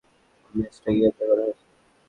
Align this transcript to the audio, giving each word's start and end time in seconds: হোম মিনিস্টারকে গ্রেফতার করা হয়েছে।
হোম 0.43 0.53
মিনিস্টারকে 0.53 0.99
গ্রেফতার 0.99 1.27
করা 1.29 1.43
হয়েছে। 1.45 1.65